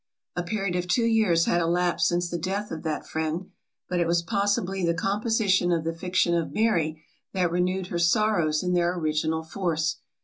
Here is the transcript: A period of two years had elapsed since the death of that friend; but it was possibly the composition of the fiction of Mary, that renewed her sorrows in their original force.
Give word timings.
A 0.35 0.41
period 0.41 0.75
of 0.75 0.87
two 0.87 1.05
years 1.05 1.45
had 1.45 1.61
elapsed 1.61 2.07
since 2.07 2.27
the 2.27 2.39
death 2.39 2.71
of 2.71 2.81
that 2.81 3.05
friend; 3.05 3.51
but 3.87 3.99
it 3.99 4.07
was 4.07 4.23
possibly 4.23 4.83
the 4.83 4.95
composition 4.95 5.71
of 5.71 5.83
the 5.83 5.93
fiction 5.93 6.33
of 6.33 6.51
Mary, 6.51 7.03
that 7.33 7.51
renewed 7.51 7.89
her 7.89 7.99
sorrows 7.99 8.63
in 8.63 8.73
their 8.73 8.95
original 8.97 9.43
force. 9.43 9.97